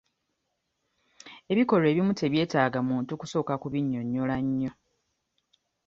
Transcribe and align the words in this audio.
Ebikolwa 1.51 1.87
ebimu 1.91 2.13
tebyetaaga 2.19 2.79
muntu 2.89 3.11
kusooka 3.19 3.53
kubinyonnyola 3.61 4.35
nnyo. 4.45 4.71